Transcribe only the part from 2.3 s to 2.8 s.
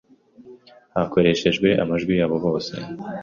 bose,